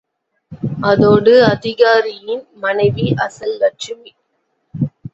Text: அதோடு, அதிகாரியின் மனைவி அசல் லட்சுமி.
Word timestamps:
அதோடு, 0.83 1.43
அதிகாரியின் 1.45 2.43
மனைவி 2.55 3.13
அசல் 3.17 3.57
லட்சுமி. 3.57 4.11